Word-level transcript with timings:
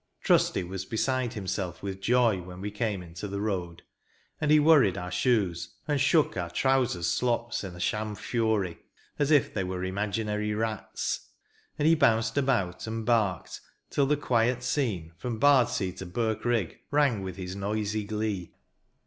"Trusty" 0.23 0.63
was 0.63 0.83
beside 0.83 1.33
himself 1.33 1.83
with 1.83 2.01
joy 2.01 2.41
when 2.41 2.59
we 2.59 2.71
came 2.71 3.03
into 3.03 3.27
the 3.27 3.39
road; 3.39 3.83
and 4.39 4.49
he 4.49 4.59
worried 4.59 4.97
our 4.97 5.11
shoes, 5.11 5.75
and 5.87 6.01
shook 6.01 6.35
our 6.35 6.49
trowsers' 6.49 7.05
slops 7.05 7.63
in 7.63 7.75
a 7.75 7.79
sham 7.79 8.15
fury,— 8.15 8.79
as 9.19 9.29
if 9.29 9.53
they 9.53 9.63
were 9.63 9.83
imaginary 9.83 10.55
rats; 10.55 11.27
and 11.77 11.87
he 11.87 11.93
bounced 11.93 12.35
about, 12.35 12.87
and 12.87 13.05
barked, 13.05 13.61
till 13.91 14.07
the 14.07 14.17
quiet 14.17 14.63
scene, 14.63 15.11
from 15.17 15.37
Bard 15.37 15.67
ea 15.79 15.91
to 15.91 16.07
Birkri 16.07 16.65
gg, 16.69 16.77
rang 16.89 17.21
with 17.21 17.35
his 17.35 17.55
noisy 17.55 18.03
glee. 18.03 18.55